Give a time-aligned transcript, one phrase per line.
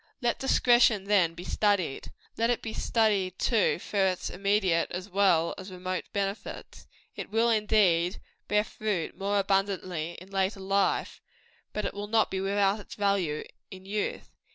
[0.19, 2.11] Let discretion then be studied.
[2.35, 6.87] Let it be studied, too, for its immediate as well as remote benefits.
[7.15, 11.21] It will, indeed, bear fruit more abundantly in later life;
[11.71, 14.31] but it will not be without its value in youth.